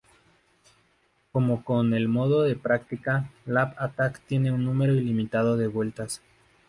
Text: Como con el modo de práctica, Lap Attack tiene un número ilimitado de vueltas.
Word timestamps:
Como 1.31 1.63
con 1.63 1.93
el 1.93 2.07
modo 2.07 2.41
de 2.41 2.55
práctica, 2.55 3.29
Lap 3.45 3.75
Attack 3.77 4.19
tiene 4.25 4.51
un 4.51 4.65
número 4.65 4.95
ilimitado 4.95 5.57
de 5.57 5.67
vueltas. 5.67 6.23